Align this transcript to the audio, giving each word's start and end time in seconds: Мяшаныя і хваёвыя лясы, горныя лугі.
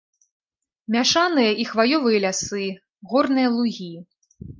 Мяшаныя 0.93 1.51
і 1.63 1.65
хваёвыя 1.71 2.21
лясы, 2.23 2.65
горныя 3.13 3.53
лугі. 3.59 3.91